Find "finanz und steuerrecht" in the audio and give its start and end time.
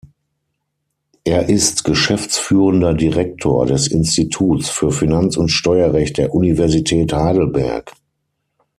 4.91-6.17